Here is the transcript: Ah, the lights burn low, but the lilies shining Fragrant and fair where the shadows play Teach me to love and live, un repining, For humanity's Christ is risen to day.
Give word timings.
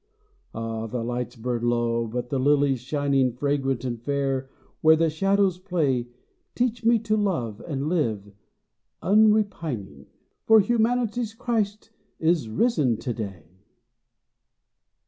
Ah, 0.55 0.87
the 0.87 1.03
lights 1.03 1.35
burn 1.35 1.61
low, 1.61 2.07
but 2.07 2.31
the 2.31 2.39
lilies 2.39 2.79
shining 2.81 3.31
Fragrant 3.31 3.85
and 3.85 4.01
fair 4.01 4.49
where 4.81 4.95
the 4.95 5.11
shadows 5.11 5.59
play 5.59 6.07
Teach 6.55 6.83
me 6.83 6.97
to 6.97 7.15
love 7.15 7.61
and 7.67 7.87
live, 7.87 8.31
un 9.03 9.31
repining, 9.31 10.07
For 10.47 10.59
humanity's 10.59 11.35
Christ 11.35 11.91
is 12.17 12.49
risen 12.49 12.97
to 12.97 13.13
day. 13.13 13.43